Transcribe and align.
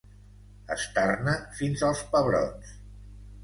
Estar-ne 0.75 1.37
fins 1.61 1.87
als 1.91 2.05
pebrots. 2.17 2.77